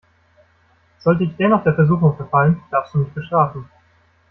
Sollte 1.01 1.25
ich 1.25 1.35
dennoch 1.35 1.63
der 1.63 1.75
Versuchung 1.75 2.15
verfallen, 2.17 2.63
darfst 2.71 2.95
du 2.95 2.97
mich 2.97 3.11
bestrafen. 3.13 3.69